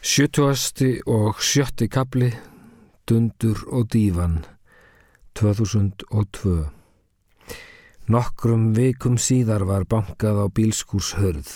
[0.00, 2.30] Sjötuasti og sjötti kapli,
[3.04, 4.38] Dundur og dívan,
[5.36, 6.54] 2002.
[8.08, 11.52] Nokkrum vikum síðar var bankað á bílskúrshörð.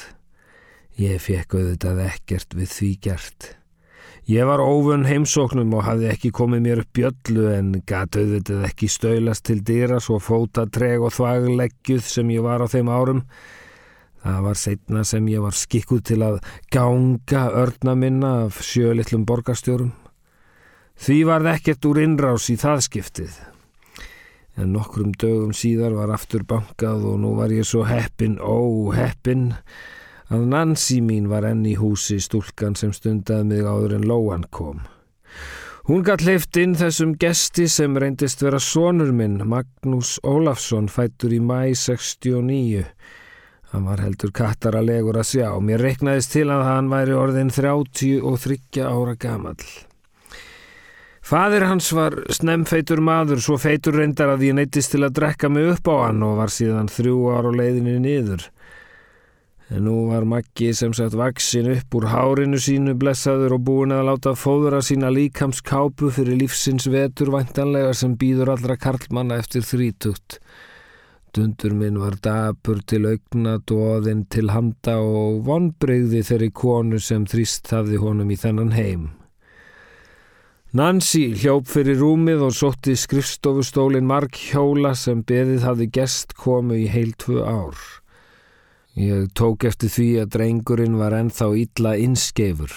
[1.01, 3.49] Ég fekk auðvitað ekkert við því gert.
[4.29, 8.93] Ég var óvun heimsóknum og hafði ekki komið mér upp bjöllu en gat auðvitað ekki
[8.93, 13.25] stöylast til dýra svo fóta treg og þvagleggjuð sem ég var á þeim árum.
[14.25, 16.39] Það var setna sem ég var skikkuð til að
[16.73, 19.91] ganga örna minna af sjölitlum borgarstjórum.
[20.97, 23.35] Því var það ekkert úr innrás í það skiptið.
[24.57, 29.51] En nokkrum dögum síðar var aftur bankað og nú var ég svo heppin, ó heppin,
[30.33, 34.81] að Nancy mín var enn í húsi stúlkan sem stundaði mig áður en Lóan kom.
[35.85, 41.43] Hún gætt leift inn þessum gesti sem reyndist vera sonur minn, Magnús Ólafsson, fættur í
[41.45, 42.87] mæ 69
[43.75, 45.49] Hann var heldur kattaralegur að sjá.
[45.59, 49.57] Mér reiknaðist til að hann væri orðin 30 og 30 ára gamal.
[51.25, 55.73] Fadir hans var snemfeitur maður, svo feitur reyndar að ég neytist til að drekka mig
[55.73, 58.45] upp á hann og var síðan þrjú ár og leiðinni niður.
[59.73, 64.05] En nú var Maggi sem sagt vaksin upp úr hárinu sínu blessaður og búin að
[64.11, 70.39] láta fóðura sína líkamskápu fyrir lífsins vetur vantanlega sem býður allra karlmanna eftir þrítugt.
[71.35, 77.73] Dundur minn var dapur til augna, dóðinn til handa og vonbreyði þeirri konu sem þrýst
[77.75, 79.09] hafði honum í þennan heim.
[80.79, 86.87] Nancy hljóp fyrir rúmið og sótti skrifstofustólin Mark Hjóla sem beðið hafði gest komu í
[86.91, 87.79] heil tvö ár.
[88.95, 92.75] Ég tók eftir því að drengurinn var ennþá illa inskeifur.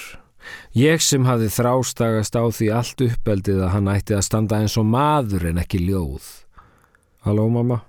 [0.74, 4.90] Ég sem hafði þrástagast á því allt uppeldið að hann ætti að standa eins og
[4.90, 6.26] maður en ekki ljóð.
[7.26, 7.84] Halló mamma?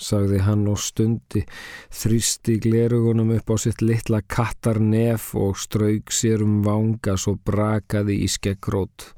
[0.00, 1.44] Sagði hann og stundi,
[1.92, 8.28] þrýsti glerugunum upp á sitt litla kattarnef og strauk sér um vanga svo brakaði í
[8.32, 9.10] skeggrót.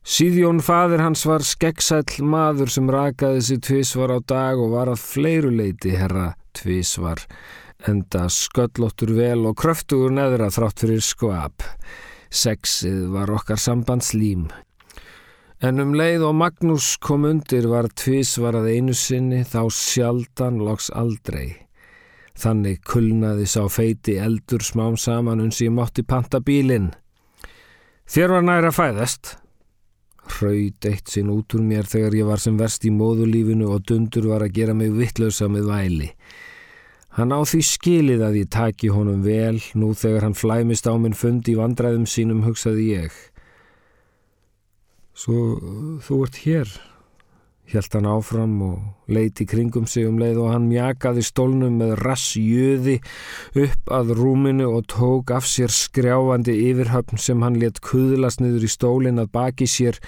[0.00, 5.02] Síðjón fadir hans var skeggsæll maður sem rakaði sér tvísvar á dag og var að
[5.04, 7.20] fleiruleiti herra tvísvar,
[7.86, 11.68] enda sköllóttur vel og kröftugur neðra þrátt fyrir skvap.
[12.30, 14.48] Sexið var okkar sambandslím.
[15.60, 21.50] En um leið og Magnús kom undir var tvísvarað einu sinni þá sjaldan loks aldrei.
[22.40, 26.88] Þannig kulnaði sá feiti eldur smám saman uns ég mátti panta bílinn.
[28.08, 29.34] Þér var næra fæðast.
[30.30, 34.30] Hraut eitt sinn út úr mér þegar ég var sem verst í móðulífinu og dundur
[34.32, 36.08] var að gera mig vittlausa með væli.
[37.18, 41.12] Hann á því skilið að ég taki honum vel nú þegar hann flæmist á minn
[41.12, 43.12] fund í vandræðum sínum hugsaði ég.
[45.20, 46.70] Svo þú ert hér,
[47.68, 52.94] hjælt hann áfram og leiti kringum sig um leið og hann mjakaði stólnum með rassjöði
[53.60, 58.70] upp að rúminu og tók af sér skrjáfandi yfirhöfn sem hann let kuðlast niður í
[58.72, 59.98] stólin að baki sér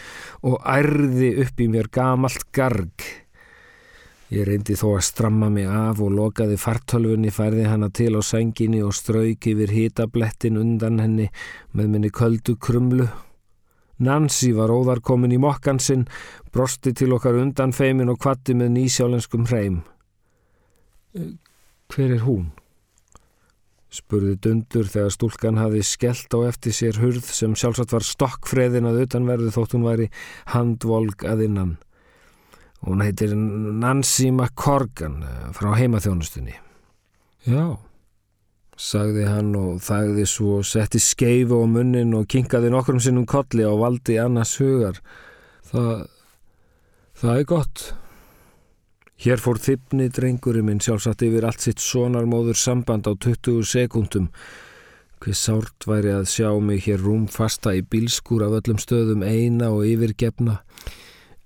[0.48, 3.04] og ærði upp í mér gamalt garg.
[4.32, 8.80] Ég reyndi þó að stramma mig af og lokaði fartölfunni, færði hana til á senginni
[8.80, 11.28] og strauk yfir hitablettin undan henni
[11.76, 13.10] með minni köldu krumlu
[14.02, 16.06] Nancy var óðarkomin í mokkan sinn,
[16.52, 19.82] brosti til okkar undan feimin og kvatti með nýsjálenskum hreim.
[21.14, 21.32] Eh,
[21.92, 22.50] hver er hún?
[23.92, 29.02] spurði dundur þegar stúlkan hafi skellt á eftir sér hurð sem sjálfsagt var stokkfreðin að
[29.04, 30.06] utanverðu þótt hún væri
[30.54, 31.74] handvolg að innan.
[32.88, 36.56] Hún heitir Nancy McCorgan eh, frá heimaþjónustunni.
[37.44, 37.76] Já
[38.82, 43.62] sagði hann og þagði svo og setti skeifu á munnin og kinkaði nokkrum sinnum kolli
[43.62, 44.98] á valdi annars hugar.
[45.70, 46.06] Það,
[47.22, 47.84] það er gott.
[49.22, 54.32] Hér fór þippni drengurinn minn sjálfsagt yfir allt sitt sonarmóður samband á 20 sekundum.
[55.22, 59.86] Hver sárt væri að sjá mig hér rúmfasta í bílskúr af öllum stöðum eina og
[59.86, 60.58] yfirgefna.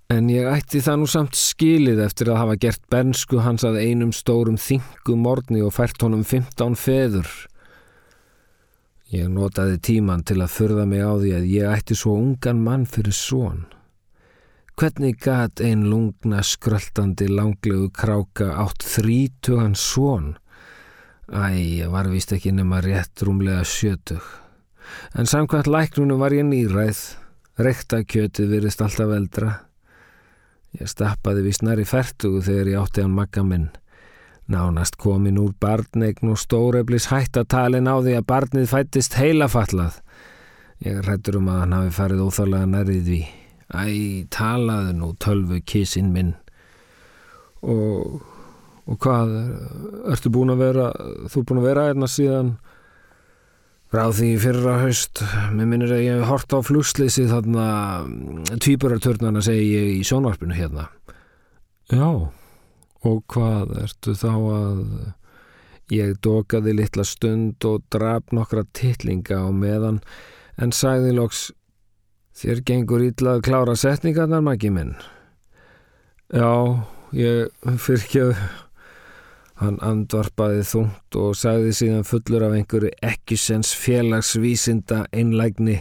[0.06, 4.12] En ég ætti það nú samt skilið eftir að hafa gert bernsku hans að einum
[4.15, 7.27] stórum þingum morni og fært honum 15 feður.
[9.11, 12.86] Ég notaði tíman til að förða mig á því að ég ætti svo ungan mann
[12.86, 13.66] fyrir svon.
[14.78, 20.36] Hvernig gat ein lungna skröltandi langlegu kráka átt þrítugan svon?
[21.27, 24.22] Æ, ég var vist ekki nema rétt rúmlega sjötug.
[25.19, 26.98] En samkvæmt læknunum var ég nýræð.
[27.59, 29.66] Rekta kjötið virðist alltaf eldra.
[30.77, 33.71] Ég stappaði vist nær í færtugu þegar ég átti hann makka minn.
[34.53, 39.97] Nánast komin úr barnegn og stóreflis hættatalin á því að barnið fættist heilafallað.
[40.84, 43.31] Ég rættur um að hann hafi farið óþálega nærið við.
[43.73, 43.84] Æ,
[44.31, 46.34] talaðu nú tölvu kísinn minn.
[47.67, 48.21] Og,
[48.87, 49.33] og hvað,
[50.13, 50.91] ertu búin að vera,
[51.33, 52.53] þú búin að vera erna síðan,
[53.94, 55.21] Ráð því fyrra haust,
[55.54, 57.66] mér minnir að ég hef hort á flugsleysi þarna
[58.59, 60.88] tvíburartörnana segi ég í sjónvarpinu hérna.
[61.92, 62.09] Já,
[63.06, 64.83] og hvað ertu þá að...
[65.86, 70.00] Ég dokaði litla stund og draf nokkra titlinga á meðan
[70.59, 71.44] en sagði loks
[72.36, 74.91] Þér gengur ítla að klára setningarnar, mæki minn.
[76.28, 76.84] Já,
[77.16, 77.48] ég
[77.80, 78.34] fyrkjaði
[79.57, 85.79] Hann andvarpaði þungt og sagði síðan fullur af einhverju ekkisens félagsvísinda einlægni.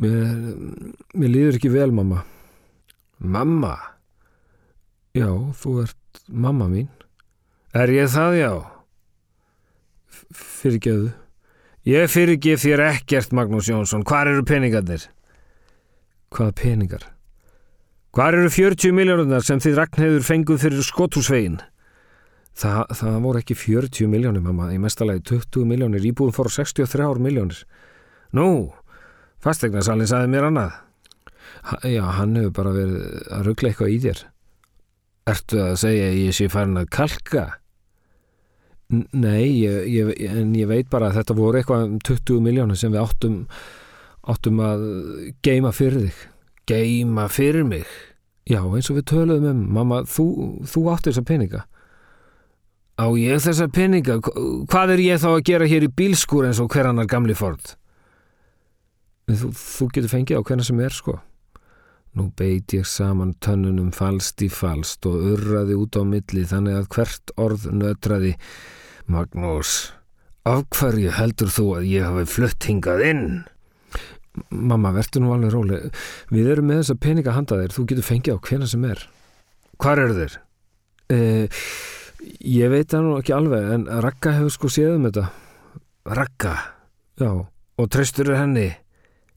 [0.00, 0.56] Mér,
[1.12, 2.22] mér líður ekki vel, mamma.
[3.20, 3.74] Mamma?
[5.16, 5.28] Já,
[5.60, 6.88] þú ert mamma mín.
[7.76, 8.50] Er ég það, já?
[10.32, 11.12] Fyrirgeðu.
[11.86, 14.04] Ég fyrirgef þér ekkert, Magnús Jónsson.
[14.08, 15.04] Hvar eru peningarnir?
[16.32, 17.04] Hvaða peningar?
[18.16, 21.60] Hvar eru 40 miljónunar sem þið Ragnhildur fenguð fyrir skotúsveginn?
[22.56, 27.58] Þa, það voru ekki 40 miljónir mamma, í mestalagi 20 miljónir, íbúðum fór 63 miljónir.
[28.36, 28.72] Nú,
[29.44, 30.78] fastegnasalinn saði mér annað.
[31.66, 33.04] Ha, já, hann hefur bara verið
[33.36, 34.24] að ruggla eitthvað í þér.
[35.26, 37.44] Ertu að segja að ég sé farin að kalka?
[38.94, 42.78] N nei, ég, ég, en ég veit bara að þetta voru eitthvað um 20 miljónir
[42.78, 43.38] sem við áttum,
[44.30, 44.84] áttum að
[45.44, 46.20] geima fyrir þig.
[46.70, 47.88] Geima fyrir mig?
[48.46, 50.26] Já, eins og við töluðum um, mamma, þú,
[50.70, 51.66] þú átti þessa peninga.
[52.96, 54.20] Á ég þessa peninga?
[54.24, 57.74] Hvað er ég þá að gera hér í bílskúr eins og hver annar gamli ford?
[59.28, 61.18] Þú, þú getur fengið á hverna sem er sko.
[62.16, 66.86] Nú beit ég saman tönnunum falst í falst og urraði út á milli þannig að
[66.94, 68.32] hvert orð nötraði
[69.12, 69.92] Magnús,
[70.48, 73.28] af hverju heldur þú að ég hafi flutt hingað inn?
[74.48, 75.82] Mamma, verður nú alveg róli.
[76.32, 79.04] Við erum með þessa peninga handaðir, þú getur fengið á hverna sem er.
[79.76, 80.40] Hvar eru þeir?
[81.12, 81.44] Eða...
[81.44, 85.26] Uh, Ég veit það nú ekki alveg en Ragga hefur sko séð um þetta
[86.16, 86.54] Ragga?
[87.20, 87.30] Já
[87.76, 88.68] og treystur er henni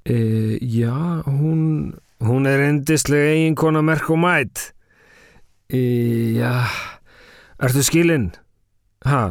[0.08, 0.16] e,
[0.64, 0.96] Já,
[1.28, 4.70] hún hún er endislega eiginkona merk og mætt
[5.68, 5.81] e,
[6.40, 6.54] Já
[7.60, 8.30] Ertu skilinn?
[9.04, 9.24] Ha?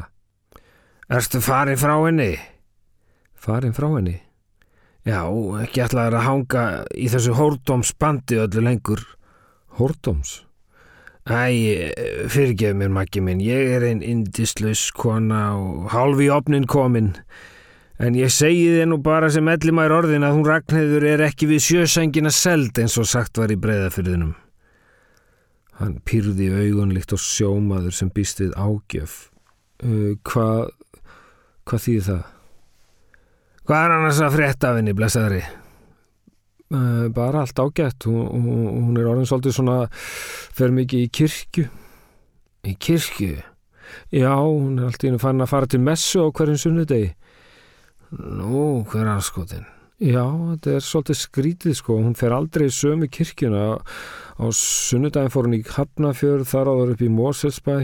[1.08, 2.34] Ertu farin frá henni?
[3.32, 4.18] Farin frá henni?
[5.08, 5.22] Já,
[5.62, 9.00] ekki ætlaður að hanga í þessu hórdómsbandi öllu lengur
[9.78, 10.42] Hórdóms?
[11.28, 11.92] Æ,
[12.32, 17.10] fyrirgef mér makki minn, ég er einn indislaus kona og hálf í opnin komin.
[18.00, 21.64] En ég segi þið nú bara sem ellimær orðin að hún Ragnhildur er ekki við
[21.66, 24.32] sjösængina seld eins og sagt var í breyðafyrðinum.
[25.82, 29.28] Hann pýrði augunlikt og sjómaður sem býst við ágjöf.
[29.84, 30.72] Uh, hvað,
[31.68, 32.26] hvað þýð það?
[33.68, 35.42] Hvað er annars að frétta af henni, blessaðri?
[36.68, 38.04] Uh, bara allt ágætt.
[38.04, 38.26] Hún,
[38.68, 41.64] hún er orðin svolítið svona fer mikið í kirkju.
[42.68, 43.38] Í kirkju?
[44.12, 47.14] Já, hún er alltaf fann að fara til messu á hverjum sunnudegi.
[48.18, 49.64] Nú, hver anskotin?
[49.98, 53.64] Já, þetta er svolítið skrítið sko, hún fer aldrei í sömu kirkjuna.
[54.38, 57.78] Á sunnudagin fór hún í Hafnafjörð þar áður upp í Móselsbæ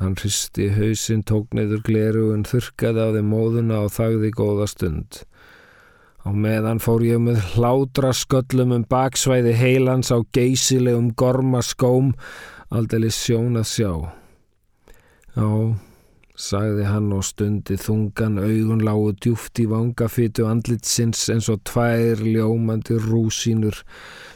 [0.00, 5.20] hann hristi hausinn, tók neyður gleru en þurkaði á þeim móðuna og þagði góða stund
[6.24, 12.14] Á meðan fór ég með hlátra sköllum um baksvæði heilans á geysilegum gormaskóm,
[12.72, 13.92] aldrei sjón að sjá.
[15.36, 15.48] Já,
[16.32, 22.96] sagði hann og stundi þungan augun lágu djúft í vangafytu andlitsins eins og tvær ljómandi
[23.04, 23.84] rúsínur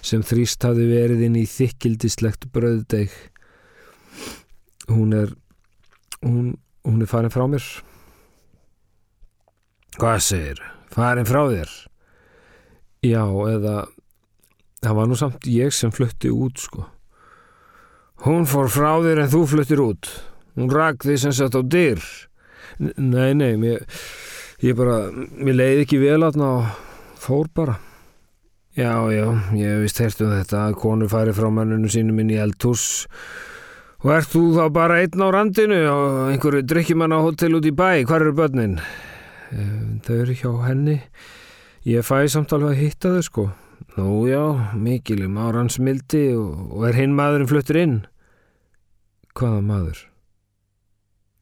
[0.04, 3.16] sem þrýst hafi verið inn í þykildislegt bröðdeg.
[4.92, 5.32] Hún er,
[6.20, 7.64] hún, hún er farin frá mér.
[9.96, 10.74] Hvað segir þau?
[10.94, 11.72] farin frá þér
[13.04, 13.86] já eða
[14.82, 16.86] það var nú samt ég sem flutti út sko.
[18.26, 20.08] Hún fór frá þér en þú fluttir út.
[20.58, 22.02] Hún rak því sem sett á dyr.
[22.78, 23.84] Nei nei mér,
[24.62, 27.78] ég bara, mér leiði ekki vel aðna og fór bara.
[28.78, 29.26] Já já,
[29.58, 33.06] ég hef vist hert um þetta að konu færi frá mannunum sínum inn í eldhús.
[34.04, 37.74] Og ert þú þá bara einn á randinu og einhverju drikkjumann á hotell út í
[37.74, 38.78] bæ, hvar eru börnin?
[40.04, 40.98] þau eru hjá henni
[41.88, 43.46] ég fæ samt alveg að hitta þau sko
[43.96, 44.42] nú já,
[44.76, 47.96] mikilum árans mildi og, og er hinn maðurinn fluttur inn
[49.38, 50.02] hvaða maður?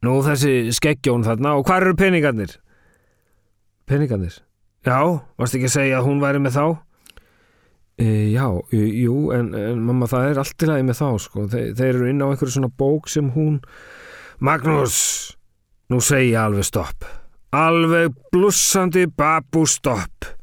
[0.07, 2.57] nú þessi skeggjón þarna og hvað eru peningarnir?
[3.91, 4.39] peningarnir?
[4.87, 5.01] já,
[5.35, 6.67] varst ekki að segja að hún væri með þá?
[7.97, 11.63] E, já, jú, en, en mamma það er allt í lagi með þá sko Þe,
[11.79, 13.63] þeir eru inn á einhverju svona bók sem hún
[14.45, 14.99] Magnús,
[15.89, 17.07] nú segja alveg stopp
[17.57, 20.36] Alveg blussandi babustopp.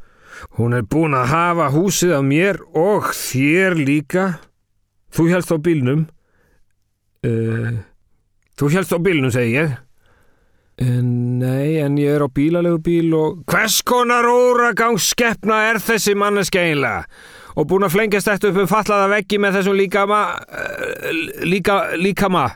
[0.58, 4.26] Hún er búin að hafa húsið af mér og þér líka.
[5.14, 6.06] Þú helst á bílnum.
[7.24, 7.82] Uh,
[8.60, 9.76] þú helst á bílnum, segi ég.
[10.84, 13.44] Nei, en ég er á bílalegu bíl og...
[13.50, 17.06] Hvers konar óragang skeppna er þessi manneski einlega?
[17.54, 20.22] Og búin að flengast eftir upp um fallaða veggi með þessum líkama...
[21.46, 22.48] Líka, líkama...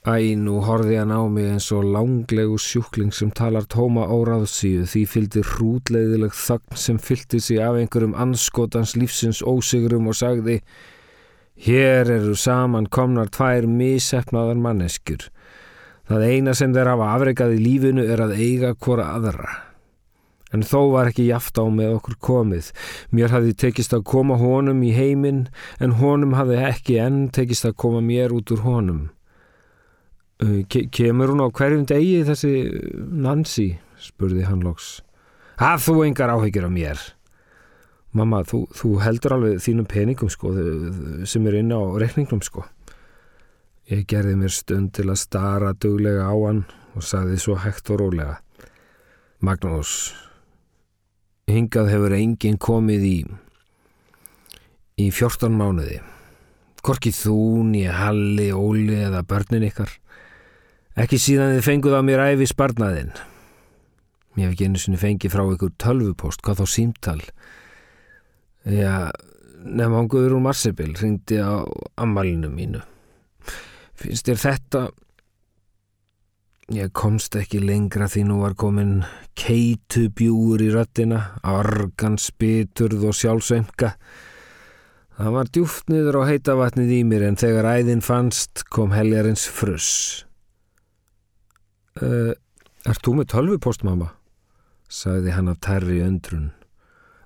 [0.00, 5.02] Æ, nú horfi hann á mig eins og langlegu sjúkling sem talar tóma óráðsíu því
[5.04, 10.62] fylgdi hrútleiðileg þagn sem fylgdi sig af einhverjum anskotans lífsins ósigurum og sagði
[11.60, 15.28] Hér eru saman komnar tvær misefnaðar manneskjur.
[16.08, 19.52] Það eina sem þeir hafa afreikað í lífinu er að eiga hvora aðra.
[20.48, 22.72] En þó var ekki jaft á með okkur komið.
[23.12, 27.76] Mér hafði tekist að koma honum í heiminn en honum hafði ekki enn tekist að
[27.84, 29.10] koma mér út úr honum.
[30.40, 32.52] Uh, ke kemur hún á hverjum degi þessi
[32.96, 35.02] Nancy, spurði hann loks.
[35.60, 37.00] Haf þú engar áhyggjur af mér?
[38.16, 40.54] Mamma, þú, þú heldur alveg þínum peningum sko,
[41.28, 42.64] sem er inn á rekningnum sko.
[43.92, 46.64] Ég gerði mér stund til að stara duglega á hann
[46.96, 48.40] og sagði svo hægt og rólega.
[49.44, 50.14] Magnús,
[51.50, 53.16] hingað hefur enginn komið í,
[55.04, 56.00] í 14 mánuði.
[56.80, 57.38] Korkið þú,
[57.74, 59.99] nýja Halli, Óli eða börnin ykkar.
[60.98, 63.12] Ekki síðan þið fenguð á mér æfi sparnaðinn.
[64.38, 67.20] Ég hef ekki einu sinni fengið frá ykkur tölvupost, hvað þá símtal.
[68.66, 69.10] Já,
[69.64, 71.62] nefn ánguður úr Marsebil ringdi á
[72.00, 72.82] ammalinu mínu.
[73.98, 74.88] Finnst þér þetta...
[76.70, 79.00] Ég komst ekki lengra því nú var komin
[79.34, 83.90] keitubjúur í röttina, argan, spiturð og sjálfsönga.
[85.18, 90.29] Það var djúft niður á heitavatnið í mér en þegar æðin fannst kom heljarins fruss.
[92.00, 92.32] Uh,
[92.88, 94.14] er þú með tölvupost, mamma?
[94.90, 96.50] sagði hann af tærri öndrun.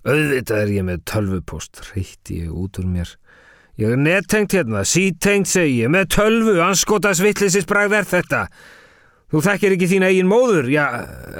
[0.04, 3.14] Auðvitað er ég með tölvupost, reytti ég út úr mér.
[3.80, 8.42] Ég er nettengt hérna, sítengt segi ég, með tölvu, anskotas vittlisins bragð er þetta.
[9.32, 10.84] Þú þekkir ekki þína eigin móður, já,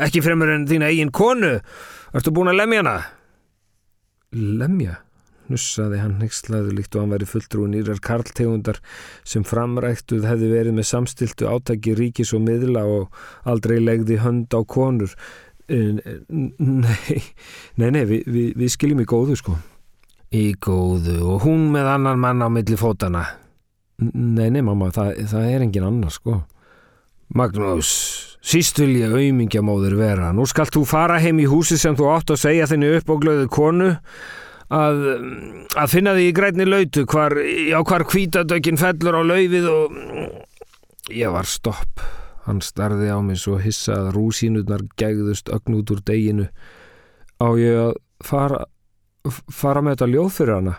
[0.03, 1.59] ekki fremur en þína eigin konu.
[2.17, 2.97] Ertu búin að lemja hana?
[4.35, 4.97] Lemja?
[5.53, 8.79] Nussaði hann nextlaðu líkt og hann væri fulltrúin írar karltegundar
[9.29, 14.61] sem framræktuð hefði verið með samstiltu átaki ríkis og miðla og aldrei legði hönd á
[14.65, 15.13] konur.
[15.69, 17.21] Nei,
[17.81, 19.57] nei, nei, við, við, við skiljum í góðu sko.
[20.35, 23.27] Í góðu og hún með annan mann á milli fótana.
[24.01, 26.41] Nei, nei, mamma, það, það er engin annar sko.
[27.35, 27.91] Magnús,
[28.45, 30.33] síst vil ég auðmingja móður vera.
[30.37, 33.23] Nú skalt þú fara heim í húsi sem þú átt að segja þinni upp og
[33.25, 33.93] glöðu konu
[34.73, 35.01] að,
[35.77, 39.99] að finna því í grætni lautu hvar, já, hvar hvítadökin fellur á laufið og
[41.13, 42.05] ég var stopp.
[42.45, 46.49] Hann starði á mig svo hissa að rúsínutnar gegðust ögn út úr deginu.
[47.41, 47.95] Á ég að
[48.25, 48.65] fara,
[49.53, 50.75] fara með þetta ljóð fyrir hana?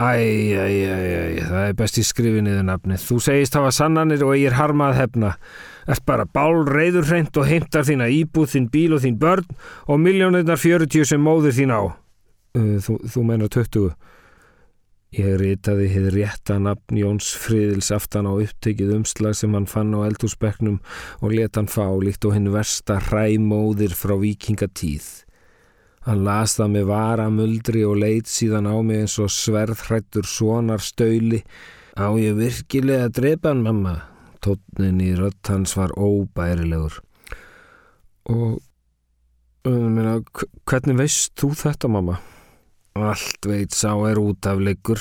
[0.00, 0.10] Æ,
[0.58, 0.96] æ, æ,
[1.38, 2.96] æ, það er best í skrifinniðu nafni.
[2.98, 5.34] Þú segist hafa sannanir og er harmað hefna.
[5.84, 9.46] Eftir bara bál reyður hreint og heimtar þína íbúð, þín bíl og þín börn
[9.86, 11.82] og miljónirnar 40 sem móður þín á.
[12.54, 13.94] Þú, þú meina 20.
[15.14, 20.06] Ég ritaði hefði rétta nafn Jóns Friðils aftan á upptekið umslag sem hann fann á
[20.06, 20.80] eldhúsbekknum
[21.20, 25.06] og let hann fá líkt og hinn versta hræmóðir frá vikingatíð.
[26.06, 31.40] Hann las það með varamuldri og leit síðan á mig eins og sverðhrættur sonar stöyli.
[31.98, 33.96] Á ég virkilega að drepa hann, mamma?
[34.42, 37.00] Tótnin í rött hans var óbærilegur.
[38.30, 38.60] Og,
[39.66, 40.20] um, minna,
[40.66, 42.20] hvernig veist þú þetta, mamma?
[42.94, 45.00] Allt veit sá er út af leikur.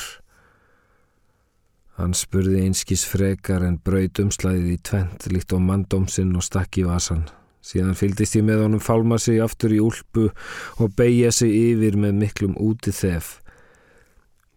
[1.93, 6.87] Hann spurði einskís frekar en braut umslæðið í tvent líkt á manndómsinn og stakk í
[6.87, 7.27] vasan.
[7.61, 10.31] Síðan fyldist ég með honum fálma sig aftur í úlpu
[10.81, 13.37] og beigja sig yfir með miklum úti þef.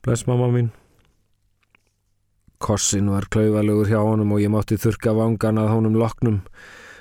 [0.01, 0.73] Bless mamma mín.
[2.57, 6.41] Kossin var klauvalugur hjá honum og ég mátti þurka vangan að honum loknum.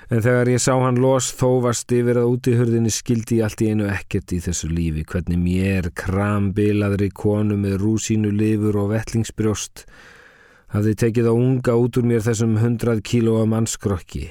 [0.06, 3.72] En þegar ég sá hann los þóvast yfir að úti hurðinni skildi ég allt í
[3.72, 9.82] einu ekkert í þessu lífi hvernig mér krambilaðri konu með rúsínu lifur og vettlingsbrjóst
[10.76, 14.28] hafði tekið á unga út úr mér þessum hundrað kílóa mannskrokki.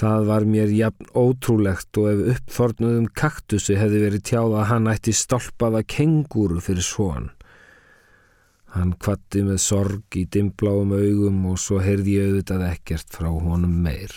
[0.00, 5.12] Það var mér jafn ótrúlegt og ef uppþornuðum kaktusi hefði verið tjáð að hann ætti
[5.12, 7.30] stolpaða kenguru fyrir svoan.
[8.72, 13.80] Hann kvatti með sorg í dimbláum augum og svo heyrði ég auðvitað ekkert frá honum
[13.84, 14.14] meir.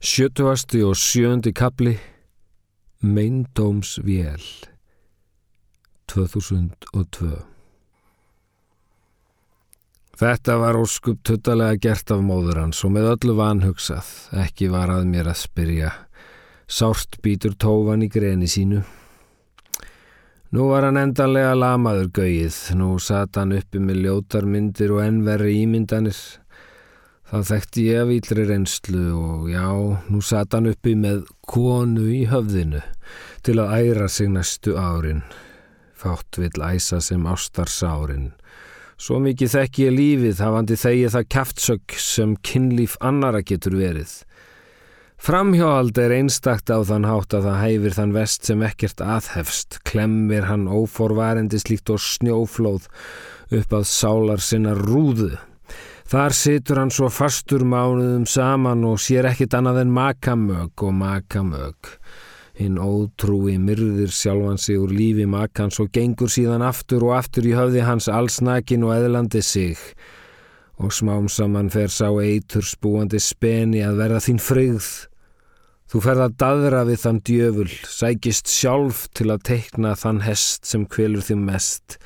[0.00, 1.98] Sjötuasti og sjöndi kapli
[3.04, 4.40] Meindóms vél
[6.08, 7.28] 2002
[10.16, 14.08] Þetta var óskup tuttalega gert af móður hans og með öllu vanhugsað,
[14.40, 15.92] ekki var að mér að spyrja.
[16.64, 18.80] Sárt býtur tófan í greni sínu.
[20.56, 26.16] Nú var hann endanlega lamaður gauið, nú satt hann uppi með ljótarmyndir og ennverri ímyndanir.
[27.30, 29.66] Þá þekkti ég af ílri reynslu og já,
[30.10, 32.80] nú satt hann uppi með konu í höfðinu
[33.46, 35.20] til að æra sig næstu árin.
[35.94, 38.32] Fátt vill æsa sem ástarsárin.
[38.98, 44.10] Svo mikið þekk ég lífið hafandi þegið það kæftsökk sem kynlíf annara getur verið.
[45.20, 50.48] Framhjáhald er einstakt á þann hátt að það hæfir þann vest sem ekkert aðhefst, klemmir
[50.48, 52.90] hann óforvarendi slíkt og snjóflóð
[53.54, 55.36] upp að sálar sinna rúðu.
[56.10, 61.90] Þar situr hann svo fastur mánuðum saman og sér ekkit annað en makamög og makamög.
[62.58, 67.52] Hinn ótrúi myrðir sjálfan sig úr lífi makans og gengur síðan aftur og aftur í
[67.54, 69.78] höfði hans allsnakin og eðlandi sig.
[70.82, 74.90] Og smám saman fer sá eitur spúandi speni að verða þín frigð.
[75.94, 80.90] Þú ferð að dadra við þann djöful, sækist sjálf til að teikna þann hest sem
[80.90, 82.00] kvelur þið mest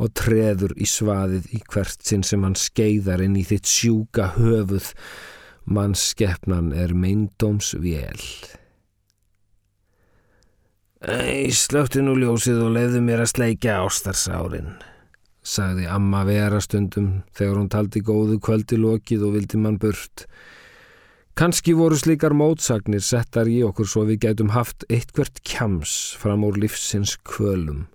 [0.00, 4.94] og treður í svaðið í hvert sinn sem hann skeiðar inn í þitt sjúka höfuð.
[5.70, 8.24] Mannskeppnan er meindóms vél.
[11.00, 14.74] Æ, slöfti nú ljósið og leiðu mér að sleikja ástarsárin,
[15.40, 20.26] sagði amma vera stundum þegar hún taldi góðu kvöldi lokið og vildi mann burt.
[21.40, 26.60] Kanski voru slikar mótsagnir settar í okkur svo við gætum haft eitthvert kjams fram úr
[26.60, 27.86] livsins kvölum.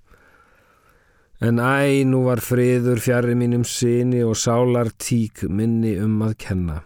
[1.43, 6.77] En æ, nú var friður fjari mínum síni og sálar tík minni um að kenna.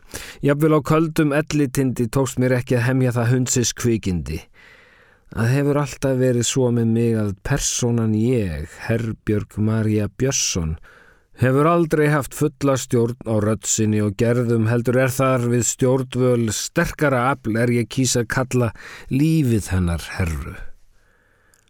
[0.42, 4.40] Jafnvel á köldum ellitindi tókst mér ekki að hemja það hundsis kvikindi.
[5.30, 10.72] Það hefur alltaf verið svo með mig að personan ég, Herbjörg Marja Björnsson,
[11.38, 17.28] hefur aldrei haft fulla stjórn á röddsinni og gerðum heldur er þar við stjórnvöl sterkara
[17.36, 18.74] afl er ég kýsa kalla
[19.14, 20.58] lífið hennar herru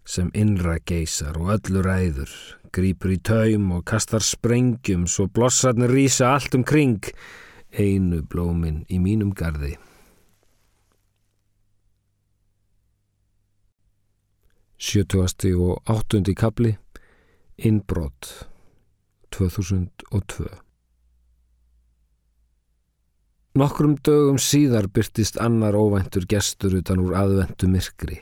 [0.10, 2.32] sem innra geysar og öllu ræður
[2.74, 7.12] grýpur í taum og kastar sprengjum svo blossarnir rýsa allt um kring
[7.78, 9.75] einu blómin í mínum gardi
[14.80, 16.72] Sjötuasti og áttundi kapli
[17.67, 18.32] Innbrott
[19.36, 20.50] 2002
[23.60, 28.19] Nokkrum dögum síðar byrtist annar óvæntur gestur utan úr aðvendu myrkri.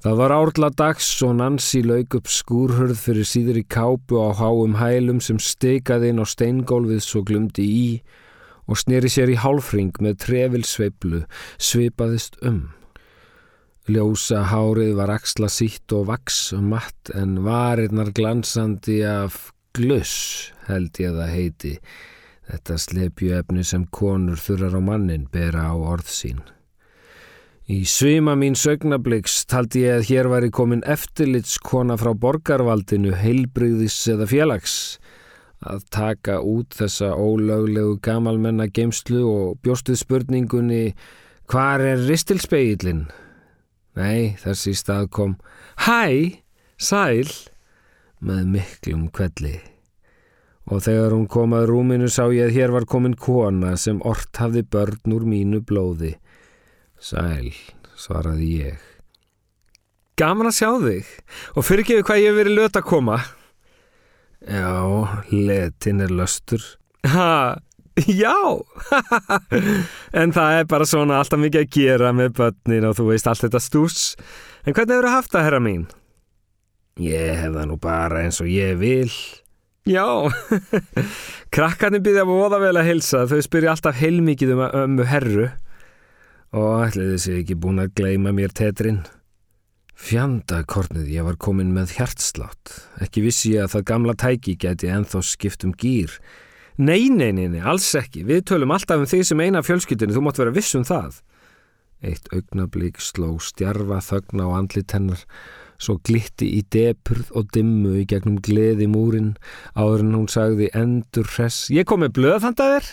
[0.00, 4.78] Það var árla dags og Nancy lauk upp skúrhörð fyrir síður í kápu á háum
[4.80, 7.88] hælum sem steikaði inn á steingólfið svo glumdi í
[8.64, 11.20] og sneri sér í hálfring með trefilsveiplu,
[11.60, 12.70] svipaðist um.
[13.92, 21.12] Ljósa hárið var axla sítt og vaks matt en varirnar glansandi af gluss held ég
[21.12, 21.74] að heiti
[22.48, 26.40] þetta slepju efni sem konur þurrar á mannin bera á orð sín.
[27.70, 33.98] Í svima mín sögnabliks taldi ég að hér var í komin eftirlitskona frá borgarvaldinu, heilbreyðis
[34.10, 34.72] eða félags
[35.62, 40.96] að taka út þessa ólöglegu gamalmenna geimslu og bjóstuð spurningunni
[41.52, 43.04] hvar er ristilspeilin?
[43.94, 45.36] Nei, þessi stað kom
[45.86, 46.40] Hæ,
[46.74, 47.30] sæl
[48.18, 49.60] með miklum kvelli
[50.66, 54.42] og þegar hún kom að rúminu sá ég að hér var komin kona sem ort
[54.42, 56.16] hafði börn úr mínu blóði.
[57.00, 57.48] Sæl,
[57.96, 58.80] svaraði ég.
[60.20, 61.12] Gaman að sjá þig
[61.56, 63.16] og fyrir ekki hvað ég hef verið löt að koma.
[64.44, 64.74] Já,
[65.32, 66.60] letin er löstur.
[67.08, 67.56] Ha,
[68.04, 68.36] já,
[70.20, 73.46] en það er bara svona alltaf mikið að gera með börnin og þú veist allt
[73.46, 74.02] þetta stús.
[74.68, 75.88] En hvernig hefur það haft það, herra mín?
[77.00, 79.08] Ég hef það nú bara eins og ég vil.
[79.88, 80.04] Já,
[81.56, 85.48] krakkarnir að voða vel að hilsa, þau spyrja alltaf heilmikið um ömmu herru
[86.56, 89.02] og ætlaði þessi ekki búin að gleima mér tetrinn.
[90.00, 92.72] Fjandakornið, ég var komin með hjartslátt,
[93.04, 96.14] ekki vissi ég að það gamla tæki geti enþá skipt um gýr.
[96.80, 100.22] Nei, nei, nei, nei, alls ekki, við tölum alltaf um því sem eina fjölskyldinu, þú
[100.24, 101.20] mátt vera viss um það.
[102.00, 105.20] Eitt augnablík sló stjarfa þögn á andlit hennar
[105.80, 109.30] Svo glitti í depurð og dimmu í gegnum gleði múrin
[109.72, 112.90] áður en hún sagði endur hress Ég kom með blöðfandaðir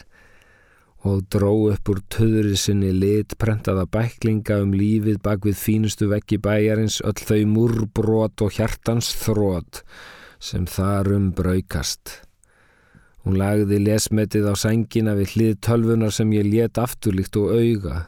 [1.05, 6.39] og dró upp úr töðri sinni lit prentaða bæklinga um lífið bak við fínustu veggi
[6.41, 9.83] bæjarins öll þau múrbrot og hjartans þrót
[10.39, 12.21] sem þarum braukast.
[13.23, 18.05] Hún lagði lesmetið á sengina við hlið tölvunar sem ég let afturlíkt og auga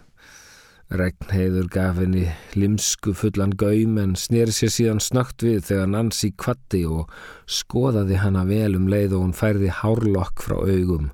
[0.89, 2.23] Regnheiður gaf henni
[2.57, 7.11] limsku fullan gaum en snýri sér síðan snögt við þegar Nancy kvatti og
[7.45, 11.11] skoðaði hana vel um leið og hún færði hárlokk frá augum.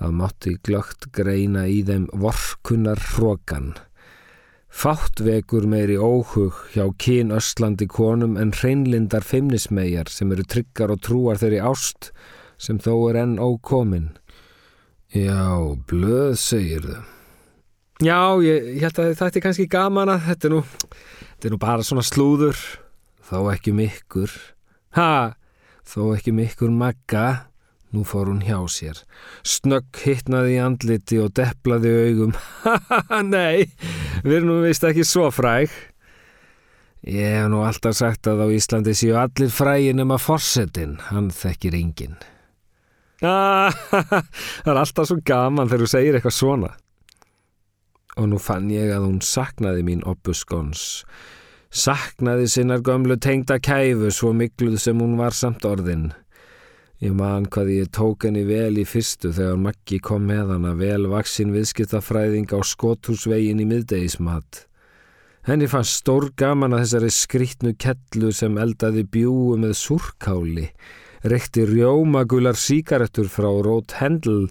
[0.00, 3.74] Það mátti glögt greina í þeim vorkunar hrókan.
[4.70, 11.02] Fátt vekur meiri óhug hjá kín össlandi konum en hreinlindar feimnismegjar sem eru tryggar og
[11.04, 12.14] trúar þeirri ást
[12.56, 14.14] sem þó er enn ókomin.
[15.12, 17.02] Já, blöð segir þau.
[18.00, 20.62] Já, ég, ég held að þetta er kannski gaman að þetta er nú,
[21.34, 22.64] þetta er nú bara svona slúður,
[23.28, 24.32] þó ekki mikkur.
[24.96, 25.36] Ha,
[25.84, 27.49] þó ekki mikkur magga.
[27.90, 28.98] Nú fór hún hjá sér.
[29.42, 32.34] Snögg hittnaði í andliti og deplaði augum.
[32.64, 33.66] Haha, nei,
[34.22, 35.72] við erum nú vist ekki svo fræg.
[37.02, 41.32] Ég hef nú alltaf sagt að á Íslandi séu allir frægin um að forsetin, hann
[41.34, 42.20] þekkir enginn.
[43.20, 46.70] Ah, það er alltaf svo gaman þegar þú segir eitthvað svona.
[48.16, 51.02] Og nú fann ég að hún saknaði mín oppuskons.
[51.68, 56.14] Saknaði sinnar gömlu tengda kæfu svo mikluð sem hún var samt orðin.
[57.00, 61.06] Ég man hvað ég tók henni vel í fyrstu þegar Maggi kom með hana vel
[61.08, 64.66] vaksinn viðskiptafræðing á skotthúsvegin í miðdegismat.
[65.48, 70.66] Henni fannst stór gaman að þessari skrítnu kellu sem eldaði bjúu með surkáli,
[71.24, 74.50] rekti rjómagular síkaretur frá Rót Hendl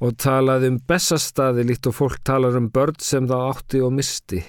[0.00, 4.40] og talaði um bestastaði líkt og fólk talar um börn sem það átti og misti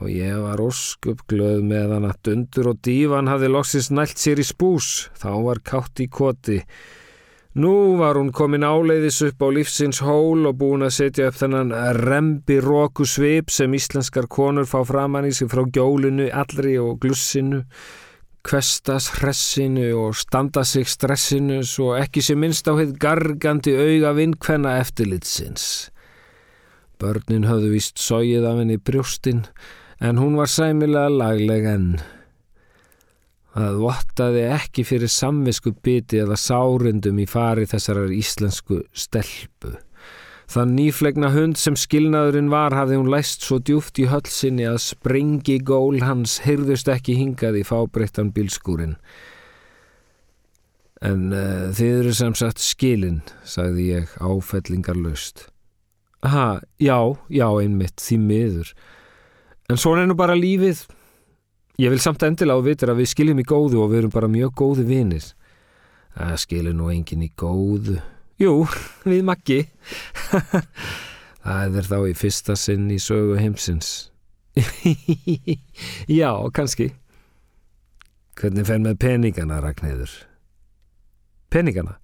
[0.00, 4.40] og ég var óskup glöð með hann að dundur og dívan hafði loksins nælt sér
[4.40, 6.58] í spús, þá var kátt í koti.
[7.60, 11.74] Nú var hún komin áleiðis upp á lífsins hól og búin að setja upp þennan
[11.98, 17.64] rembi róku svip sem íslenskar konur fá framann í sig frá gjólinu, allri og glussinu,
[18.46, 24.78] kvestas hressinu og standa sig stressinu svo ekki sem minnst á hitt gargandi auga vinkvenna
[24.80, 25.90] eftirlitsins.
[27.00, 29.44] Börnin höfðu vist sóið af henni brjóstinn
[30.00, 31.92] en hún var sæmilega lagleg enn.
[33.50, 39.74] Það vottaði ekki fyrir samvisku biti eða sárundum í fari þessarar íslensku stelpu.
[40.50, 45.60] Þann nýflegna hund sem skilnaðurinn var hafði hún læst svo djúft í hölsinni að springi
[45.62, 48.96] gól hans hyrðust ekki hingað í fábreyttan bílskúrin.
[51.06, 55.46] En uh, þið eru sem sagt skilin, sagði ég áfellingarlaust.
[56.26, 56.98] Ha, já,
[57.30, 58.74] já, einmitt, því miður.
[59.70, 60.82] En svona er nú bara lífið.
[61.80, 64.30] Ég vil samt endilega á vitur að við skiljum í góðu og við erum bara
[64.30, 65.28] mjög góðu vinir.
[66.16, 68.00] Það skilir nú engin í góðu.
[68.40, 68.64] Jú,
[69.10, 69.60] við maggi.
[71.44, 74.10] Það er þá í fyrsta sinn í sögu heimsins.
[76.20, 76.90] Já, kannski.
[78.40, 80.12] Hvernig fer með peningana, Ragnæður?
[81.52, 81.96] Peningana?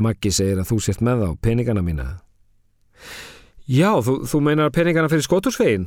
[0.00, 2.08] Maggi segir að þú sért með á peningana mína.
[3.70, 5.84] Já, þú, þú meinar peningana fyrir skótursvegin?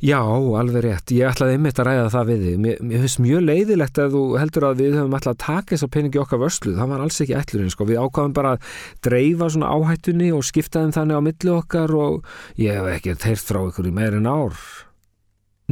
[0.00, 1.12] Já, alveg rétt.
[1.12, 2.54] Ég ætlaði einmitt að ræða það við þig.
[2.64, 5.90] Mér, mér finnst mjög leiðilegt að þú heldur að við höfum alltaf að taka þessa
[5.92, 6.72] peningi okkar vörslu.
[6.78, 7.88] Það var alls ekki ætlurinn, sko.
[7.90, 8.72] Við ákvaðum bara að
[9.04, 13.60] dreifa svona áhættunni og skiptaðum þannig á milli okkar og ég hef ekki þeirt frá
[13.66, 14.56] ykkur í meirin ár.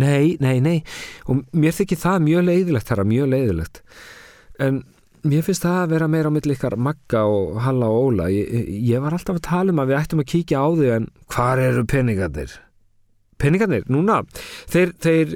[0.04, 0.78] Nei, nei, nei.
[1.32, 3.86] Og mér þykir það mjög leiðilegt, það er mjög leiðilegt.
[4.60, 4.84] En
[5.24, 8.26] Mér finnst það að vera meira á milli ykkar Magga og Halla og Óla.
[8.28, 11.06] Ég, ég var alltaf að tala um að við ættum að kíkja á þau en
[11.32, 12.52] hvar eru peningarnir?
[13.40, 13.86] Peningarnir?
[13.88, 14.18] Núna?
[14.68, 15.32] Þeir, þeir,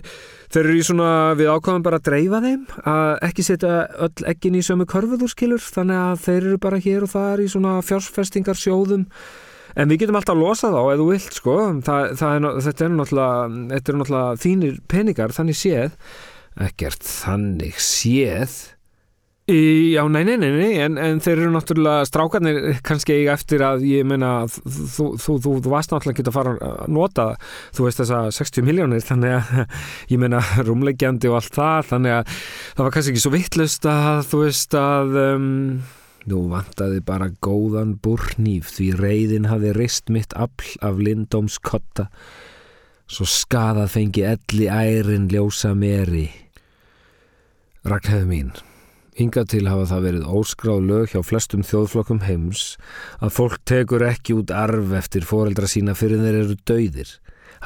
[0.53, 1.09] þeir eru í svona,
[1.41, 6.05] við ákvæmum bara að dreifa þeim, að ekki setja öll ekkin í sömu körfuðurskilur, þannig
[6.05, 9.09] að þeir eru bara hér og þar í svona fjársfestingar sjóðum.
[9.73, 11.61] En við getum alltaf að losa þá ef þú vilt, sko.
[11.89, 16.03] Það, það er, þetta er náttúrulega, er náttúrulega þínir peningar, þannig séð.
[16.69, 18.65] Ekkert þannig séð.
[19.49, 23.87] Já, nei, nei, nei, nei, en, en þeir eru náttúrulega strákarnir kannski eiga eftir að
[23.89, 27.25] ég meina þú, þú, þú, þú varst náttúrulega ekki að fara að nota
[27.73, 29.81] þú veist þessa 60 miljónir þannig að
[30.13, 34.21] ég meina rúmlegjandi og allt það þannig að það var kannski ekki svo vittlust að
[34.29, 35.51] þú veist að um,
[36.29, 42.11] nú vantaði bara góðan búrnýf því reyðin hafi reist mitt afl af lindómskotta
[43.09, 46.27] svo skadað fengi elli ærin ljósa meri
[47.89, 48.59] Ragnhæðu mín
[49.19, 52.77] Hinga til hafa það verið óskráð lög hjá flestum þjóðflokkum heims
[53.19, 57.11] að fólk tekur ekki út arf eftir foreldra sína fyrir þeir eru dauðir,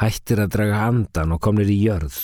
[0.00, 2.16] hættir að draga andan og komnir í jörð,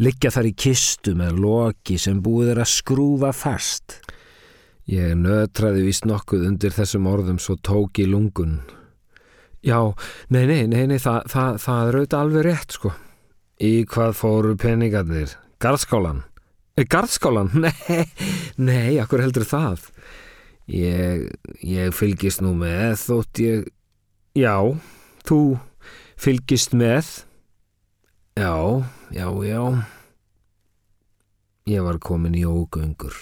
[0.00, 3.98] liggja þar í kistu með loki sem búið er að skrúfa fast.
[4.88, 8.62] Ég nötraði vist nokkuð undir þessum orðum svo tók í lungun.
[9.60, 9.92] Já,
[10.32, 12.96] nei, nei, nei, nei það, það, það er auðvitað alveg rétt, sko.
[13.62, 15.36] Í hvað fóru peningarnir?
[15.60, 16.24] Garðskálan?
[16.80, 17.50] Garðskálan?
[17.64, 18.06] Nei,
[18.56, 19.90] nei, akkur heldur það?
[20.72, 21.26] Ég,
[21.60, 23.66] ég fylgist nú með þótt ég...
[24.38, 24.56] Já,
[25.28, 25.40] þú
[26.16, 27.10] fylgist með?
[28.40, 28.54] Já,
[29.12, 29.62] já, já.
[31.68, 33.16] Ég var komin í ógöngur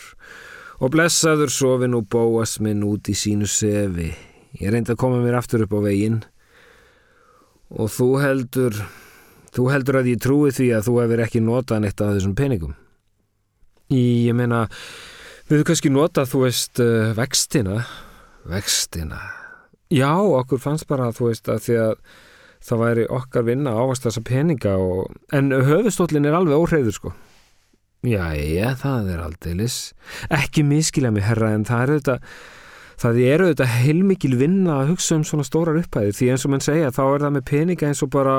[0.81, 4.13] og blessaður sofin og bóas minn út í sínu sefi.
[4.57, 6.23] Ég reyndi að koma mér aftur upp á veginn
[7.75, 8.79] og þú heldur,
[9.51, 12.77] Þú heldur að ég trúi því að þú hefur ekki notað neitt af þessum peningum.
[13.91, 14.65] Í, ég meina,
[15.49, 17.81] við höfum kannski notað, þú veist, uh, vextina.
[18.51, 19.19] Vextina.
[19.91, 21.97] Já, okkur fannst bara, þú veist, að því að
[22.61, 25.11] það væri okkar vinna ávast þessa peninga og...
[25.35, 27.13] en höfustólinn er alveg óhreyður, sko.
[28.07, 29.83] Já, já, það er aldeilis.
[30.33, 32.33] Ekki miskila mig, herra, en það er auðvitað
[33.01, 36.65] Það eru auðvitað heilmikil vinna að hugsa um svona stórar upphæði því eins og mann
[36.65, 38.35] segja þá er það með peninga eins og bara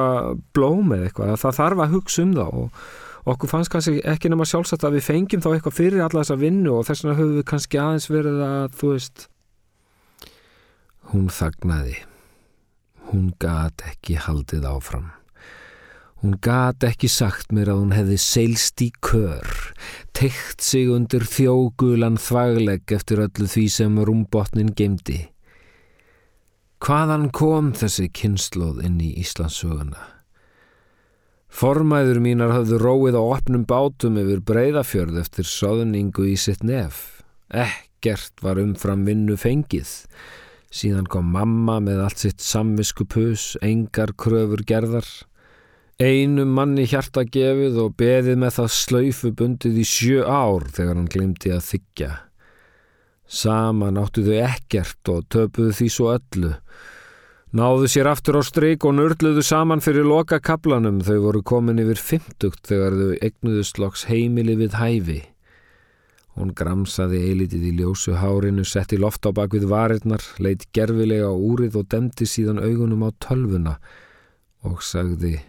[0.53, 1.31] blóm eða eitthvað.
[1.41, 2.83] Það þarf að hugsa um það og
[3.29, 6.75] okkur fannst kannski ekki nema sjálfsagt að við fengjum þá eitthvað fyrir alla þessa vinnu
[6.77, 9.25] og þess vegna höfum við kannski aðeins verið að þú veist.
[11.11, 11.97] Hún þagnaði.
[13.11, 15.09] Hún gat ekki haldið áfram.
[16.21, 19.47] Hún gat ekki sagt mér að hún hefði seilst í kör,
[20.13, 25.23] teikt sig undir þjógulan þvaglegg eftir öllu því sem rúmbotnin gemdi.
[26.81, 30.20] Hvaðan kom þessi kynnslóð inn í Íslandsöguna?
[31.51, 37.21] Formæður mínar hafðu róið á opnum bátum yfir breyðafjörð eftir soðningu í sitt nef.
[37.51, 39.91] Ekkert var umfram vinnu fengið.
[40.71, 45.07] Síðan kom mamma með allt sitt samvisku pus, engar kröfur gerðar.
[45.99, 51.11] Einu manni hjarta gefið og beðið með það slöyfu bundið í sjö ár þegar hann
[51.11, 52.11] glimti að þykja.
[53.27, 56.55] Saman áttu þau ekkert og töpuðu því svo öllu.
[57.51, 61.99] Náðu sér aftur á stryk og nörluðu saman fyrir loka kaplanum þau voru komin yfir
[61.99, 65.17] fymtugt þegar þau egnuðu sloks heimili við hæfi.
[66.39, 71.75] Hún gramsaði eilitið í ljósu hárinu, setti loft á bakvið varirnar, leitt gerfilega á úrið
[71.81, 73.75] og demdi síðan augunum á tölvuna
[74.63, 75.41] og sagði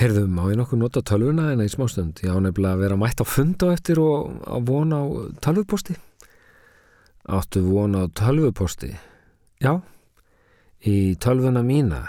[0.00, 2.24] Herðum, má ég nokkuð nota tölvuna en í smástund?
[2.24, 5.06] Ég á nefnilega að vera mætt á fund á eftir og að vona á
[5.44, 6.00] tölvuposti.
[7.28, 8.94] Áttu vona á tölvuposti?
[9.60, 9.82] Já,
[10.86, 12.06] í tölvuna mína.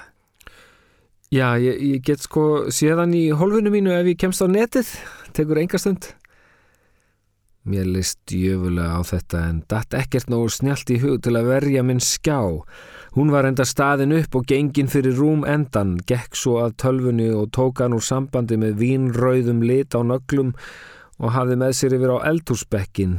[1.32, 4.90] Já, ég, ég get sko séðan í holfunu mínu ef ég kemst á netið,
[5.32, 6.10] tekur enga stund.
[7.62, 11.84] Mér list jöfulega á þetta en datt ekkert nógu snjált í hug til að verja
[11.86, 12.42] minn skjá.
[13.14, 17.52] Hún var enda staðin upp og gengin fyrir rúm endan, gekk svo að tölfunni og
[17.54, 20.56] tók hann úr sambandi með vínrauðum lit á nöglum
[21.22, 23.16] og hafði með sér yfir á eldhúsbekkin.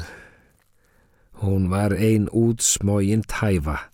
[1.44, 3.91] Hún var ein útsmógin tæfa.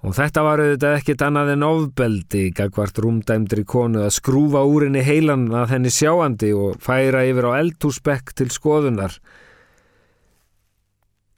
[0.00, 5.02] Og þetta var auðvitað ekkit annað en ofbeldi, gagvart rúmdæmdri konu að skrúfa úr henni
[5.04, 9.18] heilan að henni sjáandi og færa yfir á eldhúsbekk til skoðunar.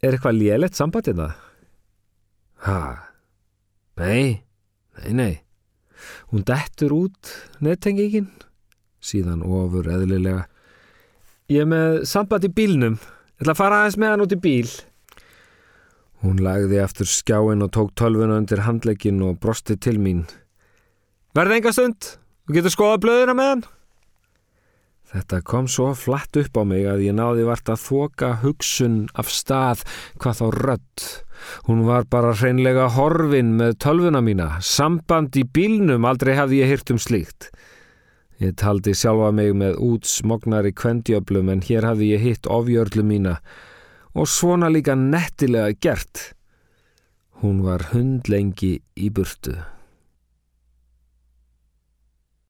[0.02, 1.34] Er eitthvað lélætt sambandið það?
[2.62, 2.78] Hæ?
[3.98, 4.42] Nei,
[5.02, 5.34] nei, nei.
[6.30, 8.30] Hún dettur út nettengingin,
[9.02, 10.46] síðan ofur eðlilega.
[11.50, 14.42] Ég er með samband í bílnum, ég ætla að fara aðeins með hann út í
[14.46, 14.70] bíl.
[16.22, 20.22] Hún lagði aftur skjáin og tók tölvuna undir handlegin og brosti til mín.
[21.34, 22.10] Verði enga stund,
[22.46, 23.64] þú getur skoða blöðina með hann.
[25.12, 29.28] Þetta kom svo flatt upp á mig að ég náði vart að þoka hugsun af
[29.34, 29.82] stað
[30.22, 31.08] hvað þá rött.
[31.66, 36.94] Hún var bara hreinlega horfin með tölvuna mína, samband í bílnum aldrei hafði ég hyrt
[36.94, 37.50] um slíkt.
[38.40, 43.36] Ég taldi sjálfa mig með útsmognari kvendjöflum en hér hafði ég hitt ofjörlu mína
[44.14, 46.32] og svona líka nettilega gert.
[47.42, 49.56] Hún var hundlengi í burtu.